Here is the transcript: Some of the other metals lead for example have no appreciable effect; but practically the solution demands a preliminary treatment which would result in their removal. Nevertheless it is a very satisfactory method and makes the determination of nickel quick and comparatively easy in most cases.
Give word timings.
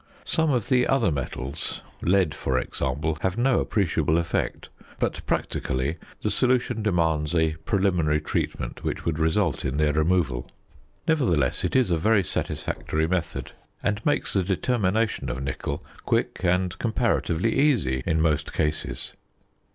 Some 0.25 0.49
of 0.49 0.67
the 0.69 0.87
other 0.87 1.11
metals 1.11 1.81
lead 2.01 2.33
for 2.33 2.57
example 2.57 3.19
have 3.21 3.37
no 3.37 3.59
appreciable 3.59 4.17
effect; 4.17 4.69
but 4.97 5.23
practically 5.27 5.97
the 6.23 6.31
solution 6.31 6.81
demands 6.81 7.35
a 7.35 7.53
preliminary 7.65 8.19
treatment 8.19 8.83
which 8.83 9.05
would 9.05 9.19
result 9.19 9.63
in 9.63 9.77
their 9.77 9.93
removal. 9.93 10.49
Nevertheless 11.07 11.63
it 11.63 11.75
is 11.75 11.91
a 11.91 11.97
very 11.97 12.23
satisfactory 12.23 13.05
method 13.07 13.51
and 13.83 14.03
makes 14.03 14.33
the 14.33 14.41
determination 14.41 15.29
of 15.29 15.43
nickel 15.43 15.83
quick 16.03 16.39
and 16.43 16.79
comparatively 16.79 17.53
easy 17.53 18.01
in 18.07 18.19
most 18.21 18.53
cases. 18.53 19.13